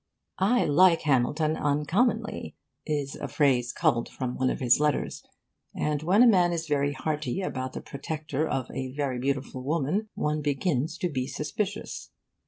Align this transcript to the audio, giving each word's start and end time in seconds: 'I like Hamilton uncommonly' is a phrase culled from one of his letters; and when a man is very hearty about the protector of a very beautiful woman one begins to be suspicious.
'I 0.39 0.65
like 0.65 1.01
Hamilton 1.03 1.55
uncommonly' 1.55 2.55
is 2.87 3.15
a 3.17 3.27
phrase 3.27 3.71
culled 3.71 4.09
from 4.09 4.33
one 4.35 4.49
of 4.49 4.59
his 4.59 4.79
letters; 4.79 5.23
and 5.75 6.01
when 6.01 6.23
a 6.23 6.27
man 6.27 6.51
is 6.53 6.67
very 6.67 6.93
hearty 6.93 7.39
about 7.43 7.73
the 7.73 7.81
protector 7.81 8.47
of 8.47 8.71
a 8.71 8.91
very 8.95 9.19
beautiful 9.19 9.61
woman 9.61 10.09
one 10.15 10.41
begins 10.41 10.97
to 10.97 11.07
be 11.11 11.27
suspicious. 11.27 12.09